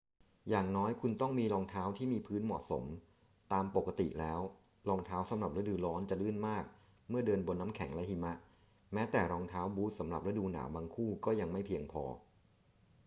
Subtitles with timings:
[0.49, 2.83] อย่างน้อยคุณต้องมีรองเท้าที่มีพื้นเหมาะสม
[3.53, 4.41] ตามปกติแล้ว
[4.89, 6.63] รองเท้าสำหรับฤดูร้อนจะลื่นมาก
[7.09, 8.33] เมื่อเดินบนน้ำแข็งและหิมะ
[8.93, 12.03] แม้แต่รองเท้าบู๊ตสำหรับฤดูหนาวบางคู่ก็ยังไม่เพียงพอ